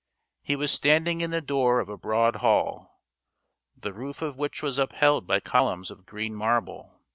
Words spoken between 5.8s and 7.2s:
of green marble.